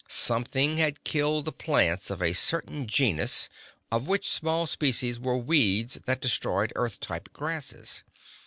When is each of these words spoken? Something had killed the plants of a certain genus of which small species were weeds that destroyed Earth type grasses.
Something 0.07 0.77
had 0.77 1.03
killed 1.03 1.45
the 1.45 1.51
plants 1.51 2.09
of 2.09 2.23
a 2.23 2.33
certain 2.33 2.87
genus 2.87 3.49
of 3.91 4.07
which 4.07 4.27
small 4.31 4.65
species 4.65 5.19
were 5.19 5.37
weeds 5.37 5.99
that 6.07 6.21
destroyed 6.21 6.73
Earth 6.75 6.99
type 6.99 7.29
grasses. 7.33 8.01